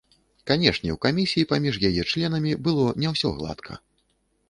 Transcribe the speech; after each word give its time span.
Канешне, 0.51 0.91
у 0.95 0.97
камісіі 1.03 1.45
паміж 1.53 1.79
яе 1.91 2.07
членамі 2.11 2.57
было 2.67 2.91
не 3.05 3.17
ўсё 3.17 3.37
гладка. 3.41 3.83